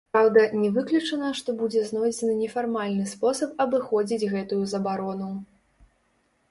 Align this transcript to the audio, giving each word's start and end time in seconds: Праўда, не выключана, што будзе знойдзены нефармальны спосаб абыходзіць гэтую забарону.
Праўда, 0.13 0.43
не 0.61 0.69
выключана, 0.77 1.29
што 1.39 1.49
будзе 1.59 1.83
знойдзены 1.89 2.33
нефармальны 2.41 3.05
спосаб 3.13 3.49
абыходзіць 3.67 4.29
гэтую 4.35 4.61
забарону. 4.75 5.31